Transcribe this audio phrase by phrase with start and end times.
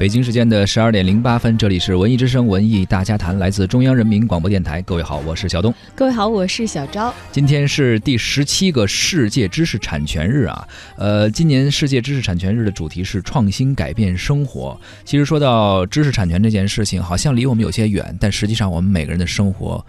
[0.00, 4.80] 北京时间的十二点零八分，这里是文艺之声文艺大家谈，来自中央人民广播电台。
[4.80, 5.74] 各位好，我是小东。
[5.94, 7.12] 各位好，我是小昭。
[7.30, 10.66] 今天是第十七个世界知识产权日啊。
[10.96, 14.80] 呃，今年世界知识产权日的主题是创新改变生活。
[15.04, 19.84] 其实说到知识产权这件事情，好像离我们有些远，但实际上我们每个人的生活。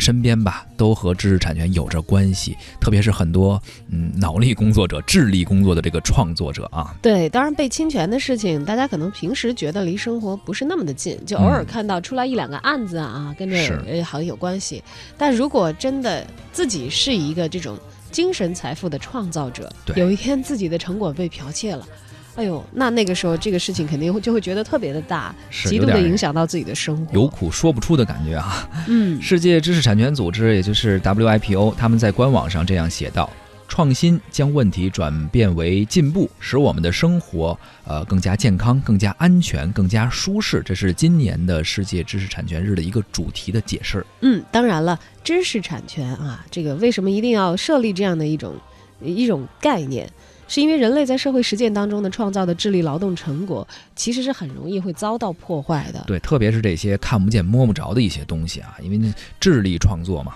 [0.00, 3.60] 身边吧，都和知识产权有着关系，特别是很多
[3.90, 6.94] 嗯脑力工作者、智力工作的这个创作者啊。
[7.02, 13.56] 对，当然被侵权的事情，大家可能平时觉得离生活不是那么的近，就偶尔看到出来一两个案子啊，跟这
[13.86, 14.82] 呃好像有关系。
[15.16, 17.78] 但如果真的自己是一个这种
[18.10, 21.86] 精神财富的创造者，有一天自己的成果被剽窃了。
[22.36, 28.68] 哎呦，那那个时候这个事情肯定会就会觉得特别的大，极度的影响到自己的生活，有苦说不出的感觉啊。
[28.88, 33.30] 嗯， 世界知识产权组织，也就是 WIPO，他们在官网上这样写道：
[33.68, 40.62] 创新将问题转变为进步，使我们的生活呃更加健康、更加安全、更加舒适。
[40.62, 44.04] 这是今年的世界知识产权日的一个主题的解释。
[44.20, 48.54] 嗯，当然了，知识产权啊，这个为什么一定要设立这样的一种
[49.00, 50.06] 一种概念？
[50.48, 56.04] 是因为人类在社会实践当中呢创造的智力劳动成果，其实是很容易会遭到破坏的。
[56.06, 60.34] 对，特别是这些看不见摸不着的一些东西啊，因为智力创作嘛。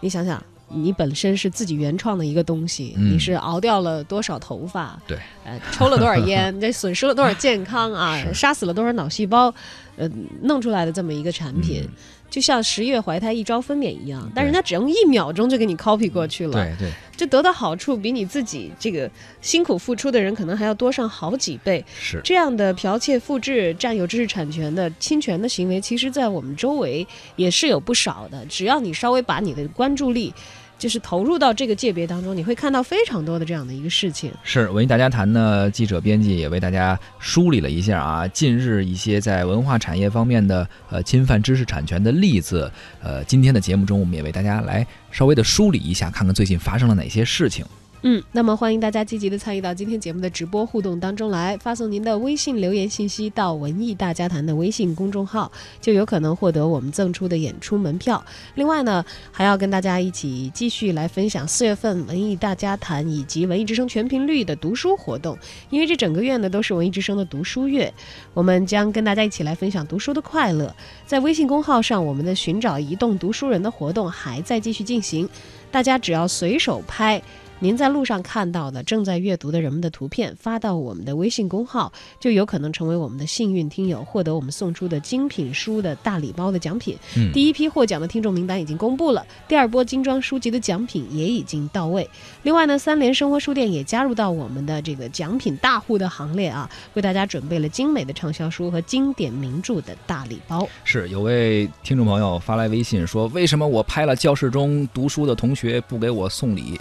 [0.00, 5.00] 你想想，你本身是自己原创的一个东西，你是熬掉了多少头发？
[5.06, 6.54] 对，呃，抽了多少烟？
[6.60, 8.22] 这损失了多少健康啊？
[8.32, 9.52] 杀死了多少脑细胞？
[9.96, 10.08] 呃，
[10.42, 11.88] 弄出来的这么一个产品。
[12.30, 19.10] 就像十月怀胎一朝分娩一样，但人家只用一秒钟就给你 copy 过去了，对对，就得到好处比你自己这个
[19.42, 21.84] 辛苦付出的人可能还要多上好几倍。
[22.00, 28.46] 是这样的剽窃、复制、占有知识产权的侵权的行为，其实在我们周围也是有不少的。
[28.46, 30.32] 只要你稍微把你的关注力。
[30.80, 34.32] 就是投入到这个界别当中，你会看到非常多的这样的一个事情。
[34.42, 42.72] 是文艺大家谈呢，记者编辑也为大家梳理了一下啊，近日一些在文化产业方面的呃侵犯知识产权的例子。
[43.02, 47.62] 呃，今天的节目中，我们也为大家来稍微的梳理一下，看看最近发生了哪些事情。
[48.02, 55.52] 嗯，那么欢迎大家积极的参与到今天节目的直播互动当中来，发送您的微信留言信息到文艺大家谈的微信公众号，
[55.82, 58.24] 就有可能获得我们赠出的演出门票。
[58.54, 65.36] 另外呢，还要跟大家一起继续来分享四月份文艺大家谈以及文艺之声全频率的读书活动，
[65.68, 67.92] 因为这整个月呢都是文艺之声的读书月，
[68.32, 70.74] 我们将跟大家一起来分享读书的快乐。
[71.04, 75.28] 在微信公号上，我们的寻找移动读书人的活动还在继续进行，
[75.70, 77.20] 大家只要随手拍。
[77.62, 86.96] 您在路上看到的正在阅读的人们的图片发到我们的微信公号，就有可能成为我们的幸运听友，获得我们送出的精品书的大礼包的奖品。
[87.18, 92.08] 嗯，第一批获奖的听众名单已经公布了，第二波精装书籍的奖品也已经到位。
[92.44, 100.66] 另外呢，三联生活书店也加入到我们的这个奖品大户的行列啊，为大家准备了精美的畅销书和经典名著的大礼包。
[100.82, 106.80] 是有位听众朋友发来微信说：“为什么我拍了教室中读书的同学不给我送礼？”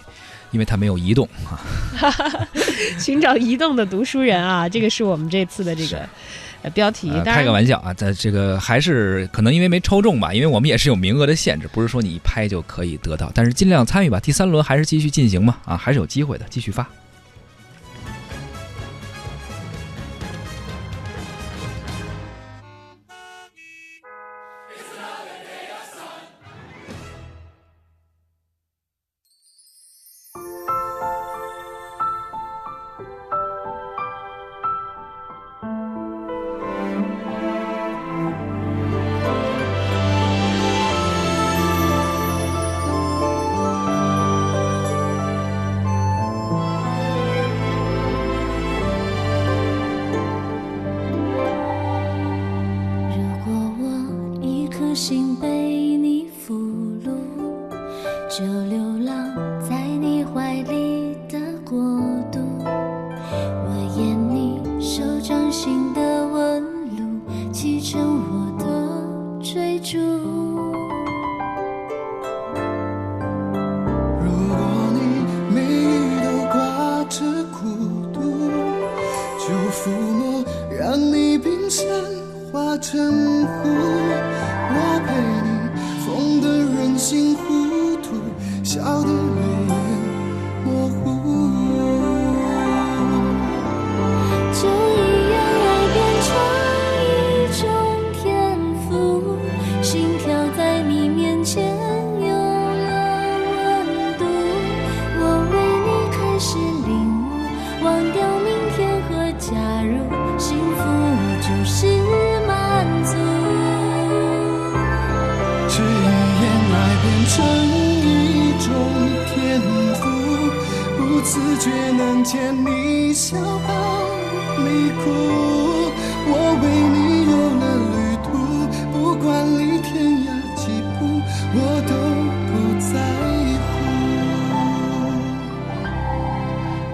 [0.51, 1.59] 因为他没有移动啊。
[2.99, 7.11] 寻找移动的读书人啊 这个是我们这次的这个标题。
[7.23, 16.87] 开个玩笑啊在这个还是可能因为没抽中吧因为我们也是有名额的限制不是说你一拍就可以得到但是尽量参与吧第三轮还是继续进行嘛啊还是有机会的继续发。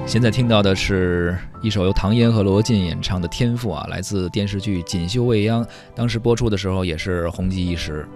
[0.07, 5.66] 现在听到的是一首由唐嫣和罗晋演唱的《天赋》啊，来自电视剧《锦绣未央》，
[5.96, 8.07] 当时播出的时候也是红极一时。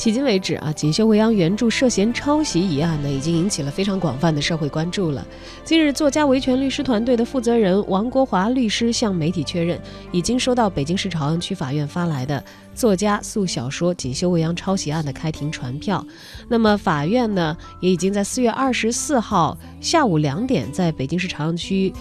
[0.00, 5.26] 迄今为止啊，《锦绣未央》原著涉嫌抄袭一案呢，已经引起了非常广泛的社会关注了。
[5.62, 9.78] 近日，作家维权律师团队的负责人王国华律师向媒体确认，
[10.10, 12.42] 已经收到北京市朝阳区法院发来的
[12.74, 16.02] 作家诉小说《锦绣未央》抄袭案的开庭传票。
[16.48, 21.92] 那么，法院呢，也已经在四月二十四号下午两点，在北京市朝阳区。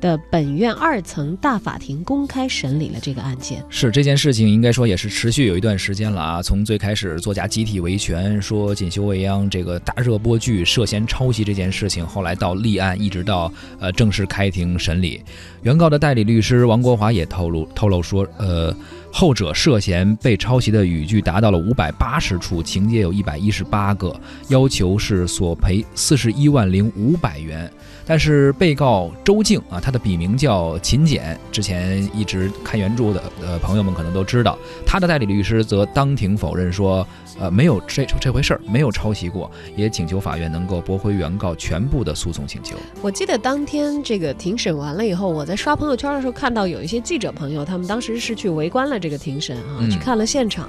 [0.00, 3.64] 的本院二层大法庭公开审理了这个案件。
[3.68, 6.42] 是这件事情，应该说也是持续有一段时间了啊。
[6.42, 15.22] 从最开始作家集体维权，说《锦绣未央》这个大热播剧涉嫌抄袭这件事情，后来到立案，一直到呃正式开庭审理。
[15.62, 18.74] 原告的代理律师王国华也透露透露说，呃，
[19.12, 24.18] 后者涉嫌被抄袭的语句达到了五百八十处，情节有一百一十八个，
[24.48, 27.70] 要求是索赔四十一万零五百元。
[28.10, 37.06] 但是被告周静啊，他的笔名叫秦简，之前一直看原著的呃朋友们可能都知道，他的代理律师则当庭否认说，
[37.38, 42.74] 呃没有这这回事儿，没有抄袭过，也请求法院能够驳回原告全部的诉讼请求。
[43.00, 50.68] 我记得当天这个庭审完了以后，我在刷朋友圈的时候看到有一些记者朋友，他们当时是去围观了这个庭审啊，去看了现场，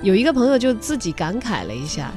[0.00, 2.10] 有一个朋友就自己感慨了一下。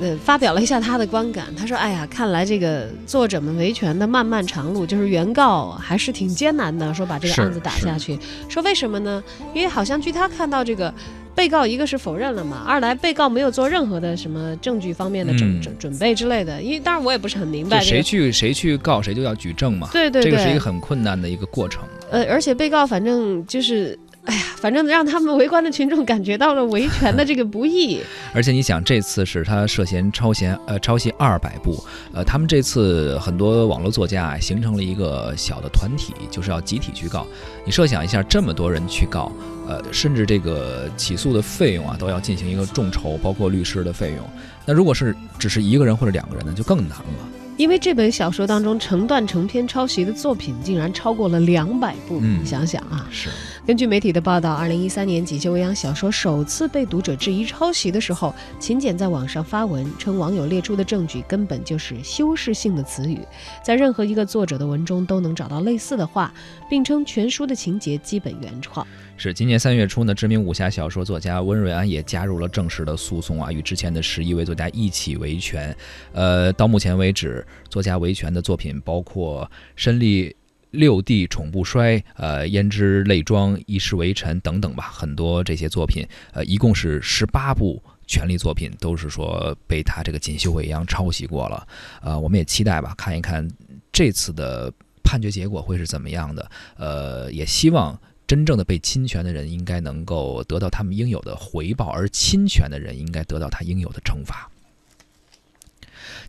[0.00, 1.46] 呃，发表了一下他的观感。
[1.56, 6.94] 他说：“哎呀，看来这个作者们维权的漫漫长路，就是原告还是挺艰难的。
[6.94, 8.18] 说把这个案子打下去，
[8.48, 9.22] 说为什么呢？
[9.52, 10.92] 因为好像据他看到，这个
[11.34, 16.62] 被告一个是否认了嘛，二来被告没有做任何的什么证据方面的准准准备之类的。
[16.62, 19.88] 因为当然我也不是很明白，谁去谁去告谁就要举证嘛。
[19.92, 21.82] 对对，这个是一个很困难的一个过程。
[22.10, 28.00] 呃，而且被告反正就是。”哎呀，反正让他们围观的群众感觉到了维权的这个不易。
[28.34, 31.82] 而且你想，这次是他涉嫌抄袭，呃，抄袭二百部，
[32.12, 37.26] 呃，他们这次很多网络作家啊，形成了一个小的团体，就是要集体去告。
[37.64, 39.32] 你设想一下，这么多人去告，
[39.66, 44.18] 呃，甚至这个起诉的费用啊，都要进行一个众筹，包括律师的费用。
[44.66, 47.28] 那如果是只是一个人或者两个人呢，就更难了。
[47.58, 53.04] 因为这本小说当中成段成篇抄袭的作品竟然超过了两百部，你想想啊。
[53.10, 53.28] 是。
[53.66, 63.18] 根据媒体的报道，二零一三年《锦绣未央》小说首次被读者质疑抄袭的时候，秦简在网上发文称，网友列出的证据根本就是修饰性的词语，
[63.60, 66.32] 在任何一个作者的文中都能找到类似的话，
[66.70, 68.86] 并称全书的情节基本原创。
[69.20, 75.76] 是今年三月初呢，知名武侠小说作家温瑞安也加入了正式的诉讼啊，与之前的十一位作家一起维权。
[76.12, 80.34] 呃，到目前为止，作家维权的作品包括身历
[80.70, 91.66] 六帝宠不衰，呃，胭脂泪妆一世为尘等等吧，很多这些作品，呃，一共是十八部权力作品，都是说被他这个锦绣未央抄袭过了。
[92.02, 93.48] 呃，我们也期待吧，看一看
[93.90, 94.72] 这次的
[95.02, 96.48] 判决结果会是怎么样的。
[96.76, 98.00] 呃，也希望。
[98.28, 104.48] 真正的被侵权的人应该能够得到他们应有的回报，而侵权的人应该得到他应有的惩罚。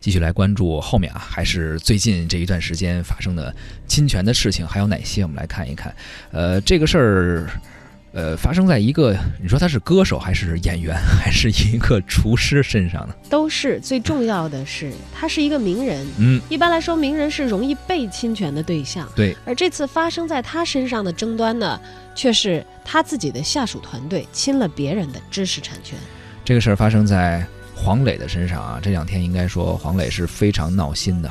[0.00, 3.54] 继续来关注后面啊，还是最近这一段时间发生的
[3.86, 5.22] 侵权的事情还有哪些？
[5.22, 5.94] 我们来看一看。
[6.32, 7.50] 呃，这个事儿。
[8.12, 13.14] 呃，发生在一个你说他是歌手还是演员还是一个厨师身上呢？
[13.28, 16.04] 都是最重要的是，他是一个名人。
[16.18, 19.08] 嗯，一般来说，名人是容易被侵权的对象。
[19.14, 21.80] 对，而这次发生在他身上的争端呢，
[22.14, 25.96] 却是他自己的下属团队侵了别人的知识产权。
[26.44, 31.30] 这个事儿发生在黄磊的身上啊，这两天应该说黄磊是非常闹心的。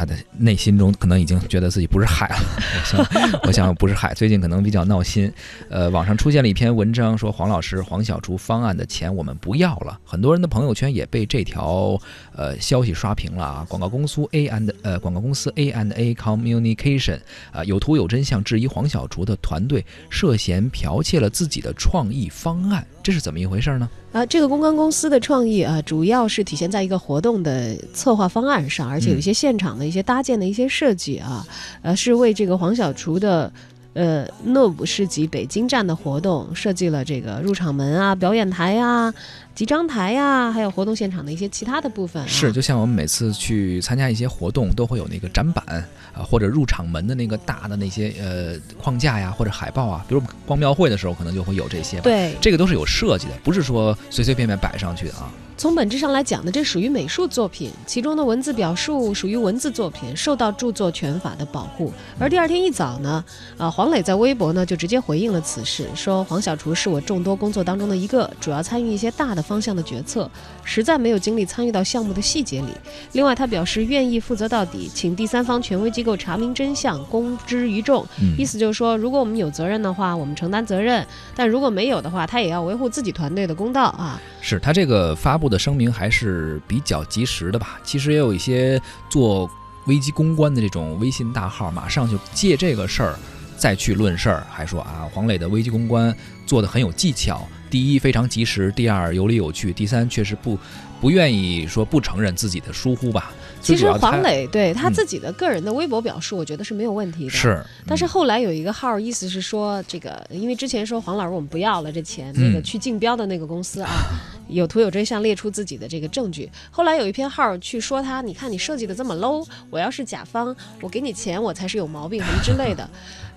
[0.00, 2.36] 啊，他的内心中可能已经觉得自己不是海了。
[2.80, 4.14] 我想，我想不是海。
[4.14, 5.30] 最近可能比较闹心。
[5.68, 9.98] 呃，网上出现了一篇文章，说黄老师黄小厨方案的钱我们不要了。
[10.04, 12.00] 很多人的朋友圈也被这条
[12.34, 13.66] 呃消息刷屏了啊。
[13.68, 17.18] 广告公司 A and 呃广告公司 A and A Communication
[17.52, 23.88] 啊有图有真相质疑黄小厨的团队涉嫌剽窃了自己的创意方案，这是怎么一回事呢？
[24.12, 31.46] 啊，这个公关公司的创意啊，主要是体现在一个活动的策划方案上，而且有一些现场的一些搭建的一些设计啊，
[31.82, 33.50] 呃，是为这个黄小厨的，
[33.94, 39.14] 呃，诺布市集北京站的活动设计了这个入场门啊、表演台啊。
[39.60, 42.26] 集章台呀，还有活动现场的一些其他的部分、啊。
[42.26, 52.04] 是，就像我们每次去参加一些活动，都会有那个展板啊，或者入场门的那个大的那些呃框架呀，或者海报啊，比如逛庙会的时候，可能就会有这些吧。
[52.04, 55.30] 对，这个都是有设计的，不是说随随便便摆上去的啊。
[55.58, 61.92] 从本质上来讲呢，这属于美术作品，其中的文字表述属于文字作品，受到著作权法的保护。
[62.18, 63.22] 而第二天一早呢，
[63.58, 70.30] 啊，黄磊在微博呢就直接回应了此事，说黄小厨是我众多工作当中的一个，主要参与一些大的方向的决策，
[70.62, 72.68] 实在没有精力参与到项目的细节里。
[73.10, 78.06] 另外，他表示愿意负责到底，请第三方权威机构查明真相，公之于众。
[78.22, 81.04] 嗯意思就是说，如果我们有责任的话，我们承担责任；
[81.34, 84.20] 但如果没有的话，他也要维护自己团队的公道啊。
[84.40, 87.80] 是他这个发布的声明还是比较及时的吧？
[87.82, 89.50] 其实也有一些做
[89.86, 93.18] 危机公关的这种微信大号，马上就借这个事儿
[93.56, 96.14] 再去论事儿，还说啊，黄磊的危机公关
[96.46, 97.44] 做的很有技巧。
[97.70, 100.58] 第一，非常及时；第二，有理有据；第三，确实不
[101.00, 103.32] 不愿意说不承认自己的疏忽吧。
[103.62, 107.30] 其实黄磊对他嗯自己的个人的微博表述，我觉得是没有问题的。。
[107.30, 113.90] 是，但是嗯后来有一个号，意思是说，这个因为之前说黄老师我们不要了这钱，那个嗯去竞标的那个公司啊，
[114.48, 116.50] 有图有真相列出自己的这个证据。
[116.70, 122.88] 后来有一篇号去说他，你看你设计的这么 low，我要是甲方，我给你钱我才是有毛病什么之类的。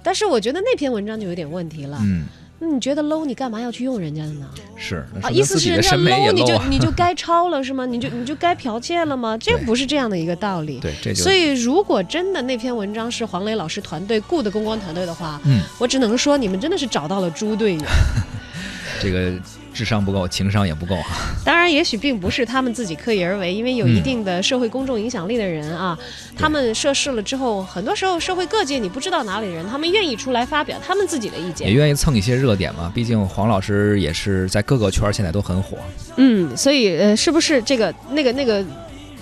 [0.02, 1.98] 但是我觉得那篇文章就有点问题了。
[2.02, 4.50] 嗯，那你觉得 low，你干嘛要去用人家的呢？
[4.76, 6.66] 是，啊，意思是人家 low，你就啊。
[6.70, 7.86] 你就该抄了是吗？
[7.86, 9.38] 你就你就该剽窃了吗？
[9.38, 10.80] 这不是这样的一个道理。
[10.80, 17.82] 对，这就所以，如果真的那篇文章是黄磊老师团队雇的公关团队的话，嗯，我只能说你们真的是找到了猪队友。
[19.02, 19.34] 这个
[19.74, 21.34] 智商不够，情商也不够哈。
[21.44, 25.98] 当然，也许并不是他们自己刻意而为，因为有一嗯定的社会公众影响力的人啊，
[26.38, 31.74] 他们涉事了之后，很多时候社会各界你不知道哪里人，他们愿意出来发表他们自己的意见也。
[31.74, 35.78] 愿意蹭一些热点嘛，毕竟黄老师也是在各个圈儿现在都很火。
[36.18, 38.64] 嗯，所以呃，是不是这个那个那个？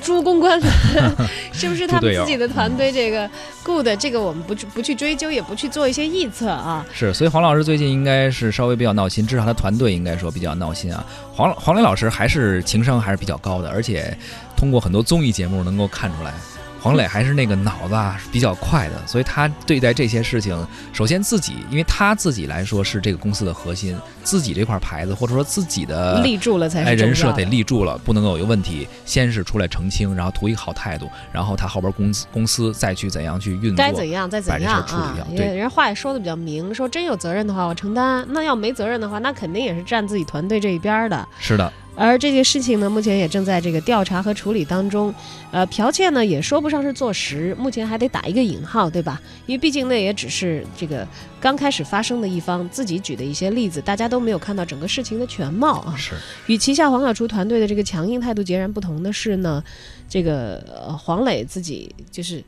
[0.02, 0.60] 猪公关
[1.54, 3.30] 是不是他们自己的团队这个
[3.64, 3.96] 雇的？
[3.96, 6.86] 这个我们不去不去追究，也不去做一些臆测啊。
[6.92, 11.06] 是，所以黄老师最近应该是稍微比较闹心，至少他团队应该说比较闹心啊。
[11.34, 14.18] 黄黄磊老师还是情商还是比较高的，而且
[14.58, 16.34] 通过很多综艺节目能够看出来，
[16.82, 27.32] 黄磊还是那个脑子啊比较快的，所以他对待这些事情，首先自己，因为他自己来说是这个公司的核心，自己这块牌子或者说自己的立住了才哎，是人设。
[27.32, 28.88] 得立住了，不能够有问题。
[29.06, 33.94] 先是出来澄清，然后图一个好态度，然后他后边公司公司再去怎样去运作该。
[33.94, 35.38] 怎样再怎样处理啊掉！
[35.38, 41.28] 对也人话也说的比较明，说真有责任的话我承担，那要没责任的话，那肯定也是站自己团队这一边的。
[41.40, 41.72] 是的，
[42.08, 45.14] 而这件事情呢，目前也正在这个调查和处理当中。
[45.52, 49.22] 呃，剽窃呢也说不上是坐实，目前还得打一个引号，对吧？
[49.46, 51.08] 因为毕竟那也只是这个
[51.40, 55.96] 刚开始发生的一方自己举的一些例子，大家都没有看到整个事情的全貌啊。
[55.96, 56.14] 是
[56.48, 59.64] 与旗下黄小厨团队的这个强硬态度截然不同的是呢，
[60.10, 62.44] 这个、呃、黄磊自己就是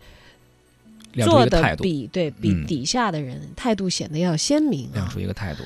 [1.24, 5.12] 做的比对比嗯底下的人态度显得要鲜明亮啊。
[5.14, 5.64] 出一个态度。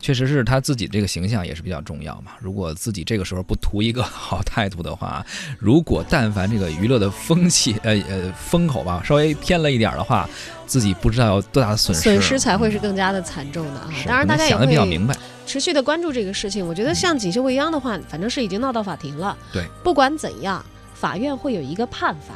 [0.00, 2.32] 确实是他自己这个形象也是比较重要嘛。
[2.40, 5.24] 如果自己这个时候不图一个 好态度的话，
[5.58, 10.28] 如果但凡这个娱乐的风气，呃呃风口吧，稍微偏了一点儿的话，
[10.66, 12.02] 自己不知道有多大的损失。
[12.02, 13.90] 损失才会是更加的惨重的啊！
[13.94, 15.14] 是当然，大家也想的比较明白。
[15.46, 16.66] 持续的关注这个事情。
[16.66, 19.36] 我觉得像锦绣未央的话，反正是已经闹到法庭了。
[19.52, 20.64] 对，不管怎样，
[20.94, 22.34] 法院会有一个判罚，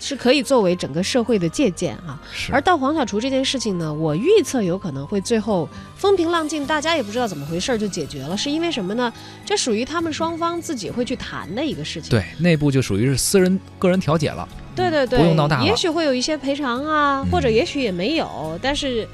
[0.00, 2.20] 是可以作为整个社会的借鉴啊。
[2.50, 9.12] 而到黄小厨这件事情呢，我预测有可能会最后风平浪静，大家也不知道怎么回事儿就解决了，是因为什么呢？
[9.44, 12.10] 这属于他们双方自己会去谈的一个事情。
[12.10, 14.48] 对内部就属于是私人个人调解了。
[14.74, 19.06] 对对对，不用闹大了也许会有一些赔偿啊，嗯或者也许也没有，但是。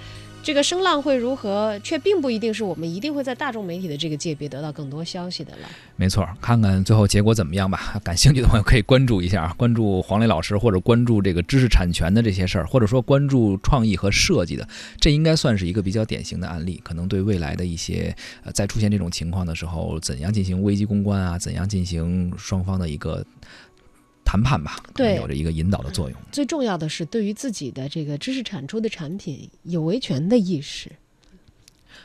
[0.47, 5.69] 这个声浪会如何，却并不一定是我们一定会在大众媒体的这个界别得到更多消息的了。
[5.97, 7.99] 没错，看看最后结果怎么样吧。
[8.05, 14.69] 感兴趣的朋友可以关注一下，关注黄磊老师，或者关注这个知识产权的这些事儿，或者说关注创意和设计的，
[15.01, 16.81] 这应该算是一个比较典型的案例。
[16.85, 23.27] 可能对未来的一些呃，在出现这种情况的时候，怎样进行危机公关啊，怎样进行双方的一个
[24.27, 26.19] 谈判吧，对有着一个引导的作用。
[26.33, 30.91] 最重要的是，对于自己的这个知识产出的产品有维权的意识。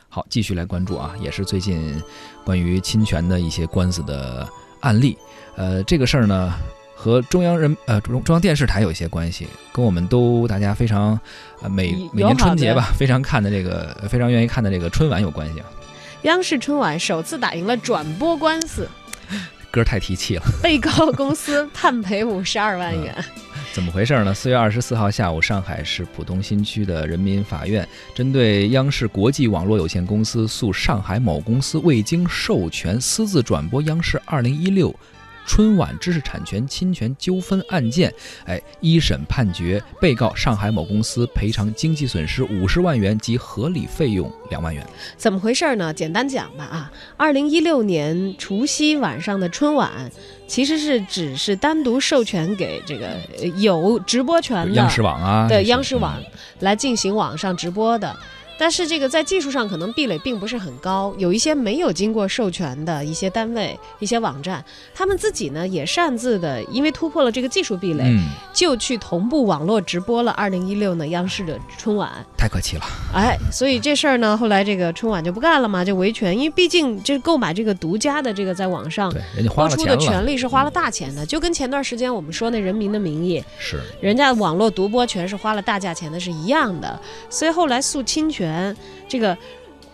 [0.08, 2.00] 好，继续来关注啊，也是最近
[2.46, 4.48] 关于侵权的一些官司的
[4.82, 5.18] 案例。
[5.56, 6.54] 呃，这个事儿呢，
[6.94, 11.20] 和中央人呃中中央电视台有一些关系，跟我们都大家非常
[11.62, 15.66] 呃每每年春节吧，非常看的这个非常愿意看的这个春晚有关系啊。
[16.24, 18.88] 央视春晚首次打赢了转播官司，
[19.72, 23.16] 歌儿太提气了， 被告公司判赔五十二万元。
[23.74, 24.34] 怎么回事呢？
[24.34, 34.94] 四月二十四号下午，上海市浦东新区的人民法院针对央视国际网络有限公司诉上海某公司未经授权私自转播央视二零一六。
[35.46, 38.14] 春晚知识产权侵权纠纷案件，
[38.46, 44.86] 哎，一审判决被告上海某公司赔偿经济损失五十万元及合理费用两万元。
[45.18, 45.94] 怎么回事呢？
[45.94, 50.10] 简单讲吧啊，二零一六年除夕晚上的春晚，
[50.48, 53.18] 其实是只是单独授权给这个
[53.58, 56.22] 有直播权的央视网啊，对央视网
[56.60, 58.16] 来进行网上直播的。
[58.62, 64.64] 但是这个在技术上可能壁垒并不是很高，有一些没有经过授权的一些单位、一些网站，
[64.94, 68.04] 他们自己呢也擅自的，因为突破了这个技术壁垒，
[68.54, 72.12] 就去同步网络直播了二零一六呢央视的春晚。
[72.38, 72.84] 太可气了，
[73.16, 79.12] 哎，所以这事儿呢，后来这个春晚就不干了嘛，就维权，因为毕竟这购买这个独家的这个在网上
[79.56, 83.80] 播出的权利是花了大钱的，就跟前段时间我们说那《人民的名义》是。
[84.00, 88.51] 人家网络独播权是花了大价钱的，是一样的，所以后来诉侵权。
[89.08, 89.38] 这个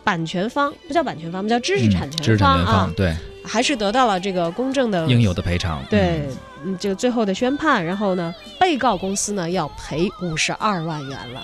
[0.04, 5.84] 版权方不叫版权方，我们叫知识产权方啊，对，还是得到了这个公正的应有的赔偿。
[5.90, 6.22] 对，
[6.64, 11.42] 嗯，这个最后的宣判，然后呢，被告公司呢要赔五十二万元了。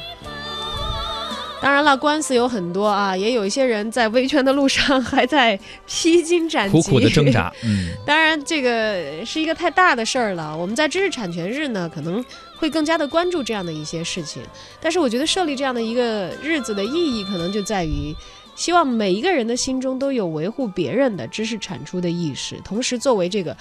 [1.62, 7.50] 当然了，官司有很多啊，也有一些人在维权的路上 还在披荆斩棘，苦苦的挣扎。
[7.64, 10.54] 嗯，当然这个是一个太大的事儿了。
[10.56, 12.24] 我们在知识产权日呢，可能
[12.64, 14.42] 会更加的关注这样的一些事情。
[14.80, 18.16] 但是我觉得设立这样的一个日子的意义，可能就在于
[18.56, 23.52] 希望每一个人的心中都有维护别人的知识产出的意识，同时作为这个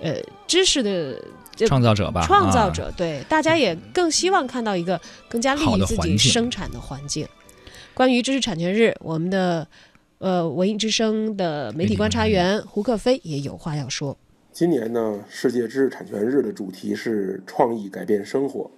[0.00, 0.16] 呃
[0.48, 1.22] 知识的
[1.64, 7.24] 创造者吧，创造者对大家也更希望看到一个更加利于自己生产的环境。
[7.94, 9.64] 关于知识产权日，我们的
[10.18, 14.16] 呃文艺之声的媒体观察员胡克飞也有话要说。
[14.52, 18.70] 今年呢，世界知识产权日的主题是创意改变生活。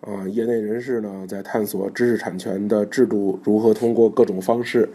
[0.00, 4.90] 啊，业内人士呢在探索知识产权的制度如何通过各种方式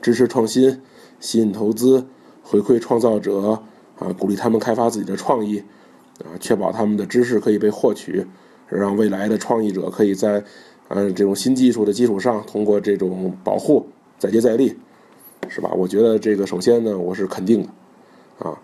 [0.00, 0.80] 支持创新、
[1.20, 2.06] 吸引投资、
[2.42, 3.60] 回馈创造者
[3.98, 5.58] 啊，鼓励他们开发自己的创意
[6.24, 8.26] 啊，确保他们的知识可以被获取，
[8.68, 10.42] 让未来的创意者可以在。
[10.88, 13.84] 嗯，这种新技术的基础上，通过这种保护
[14.20, 14.76] 再接再厉，
[15.48, 15.72] 是吧？
[15.76, 18.56] 我觉得这个首先呢，我是肯定的，啊，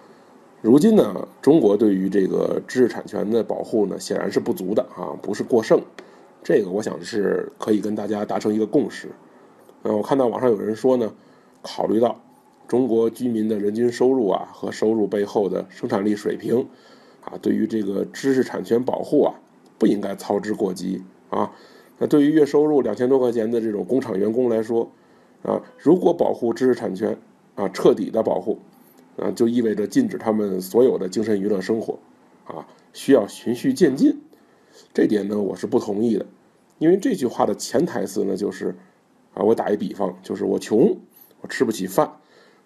[0.63, 5.83] 如今呢，中国对于这个知识产权的保护呢，显然是不足的啊，不是过剩，
[6.41, 9.09] 这个我想是可以跟大家达成一个共识。
[9.83, 11.13] 嗯，我看到网上有人说呢，
[11.63, 12.17] 考虑到
[12.69, 16.65] 中国居民的人均收入啊和收入背后的生产力水平，
[17.25, 19.35] 啊，对于这个知识产权保护啊，
[19.79, 21.51] 不应该操之过急啊。
[21.99, 24.89] 那对于月收入两千多块钱的这种工厂员工来说，
[25.43, 27.19] 啊，如果保护知识产权，
[27.57, 28.61] 啊，彻底的保护，
[29.17, 31.99] 啊，就意味着禁止他们所有的精神娱乐生活，
[32.45, 34.21] 啊，需要循序渐进。
[34.95, 36.27] 这点呢，我是不同意的，
[36.79, 38.75] 因为这句话的潜台词呢，就是，
[39.35, 40.97] 啊，我打一比方，就是我穷，
[41.41, 42.11] 我吃不起饭，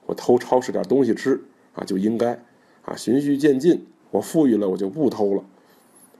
[0.07, 1.43] 我偷超市点东西吃，
[1.75, 2.41] 啊，就应该，
[2.83, 5.45] 啊，循序渐进，我富裕了，我就不偷了。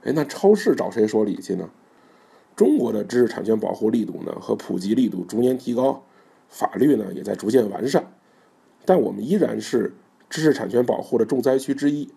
[0.03, 1.69] 哎，那超市找谁说理去呢？
[2.55, 6.03] 中国的知识产权保护力度呢和普及力度逐年提高，
[6.49, 8.11] 法律呢也在逐渐完善，
[8.83, 9.93] 但我们依然是
[10.29, 12.09] 知识产权保护的重灾区之一，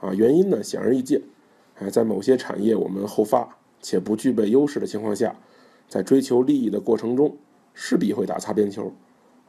[0.00, 1.22] 啊，原因呢显而易见，
[1.78, 5.36] 哎，在某些产业我们后发且不具备优势的情况下，
[5.88, 7.36] 在追求利益的过程中
[7.74, 8.92] 势必会打擦边球，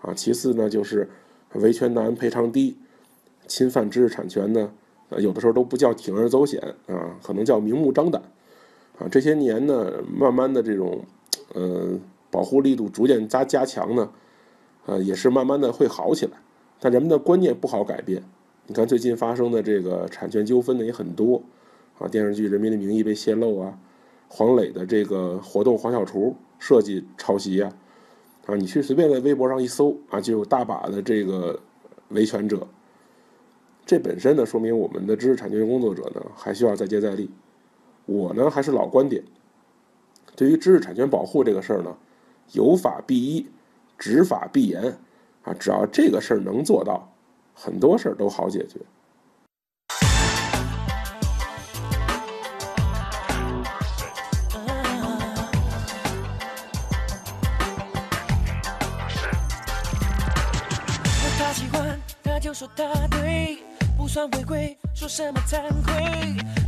[0.02, 1.10] 啊，其次呢就是
[1.54, 2.78] 维权难赔偿低，
[3.48, 4.72] 侵犯知识产权呢，
[5.18, 8.22] 有的时候都不叫铤而走险啊，可能叫明目张胆。
[9.00, 11.04] 啊，这些年呢，慢慢的这种，
[11.54, 11.98] 呃，
[12.30, 14.12] 保护力度逐渐加加强呢，
[14.86, 16.34] 呃，也是慢慢的会好起来。
[16.84, 18.24] 但人们的观念不好改变。
[18.66, 21.44] 你看最近发生的这个产权纠纷呢也很多，
[22.00, 23.78] 啊，电视剧《人民的名义》被泄露啊，
[24.28, 27.72] 黄磊的这个活动黄小厨设计抄袭呀，
[28.48, 31.60] 啊，你去随便在微博上一搜啊，就有大把的这个
[32.10, 32.68] 维权者。
[33.86, 37.30] 这本身呢，说明我们的知识产权工作者呢还需要再接再厉。
[38.06, 39.24] 我呢还是老观点，
[40.36, 41.96] 对于知识产权保护这个事儿呢，
[42.54, 43.48] 有法必依，
[43.98, 44.98] 执法必严，
[45.44, 47.12] 啊，只要这个事儿能做到，
[47.54, 48.80] 很多事儿都好解决。
[61.38, 63.58] 他喜欢，他就说他对，
[63.98, 65.94] 不算违规，说什么惭愧，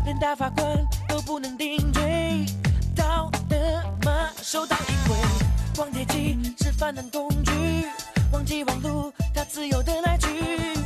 [0.06, 0.84] 连大法官。
[1.08, 2.44] 都不能顶罪，
[2.96, 3.56] 道德
[4.04, 5.16] 骂受到一回。
[5.76, 7.52] 光铁机是泛滥工具，
[8.44, 10.83] 忘记网路它自由的来去。